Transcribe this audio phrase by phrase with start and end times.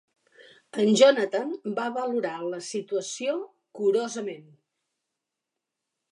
[0.83, 3.35] En Johnathan va valorar la situació
[3.81, 4.49] curosament.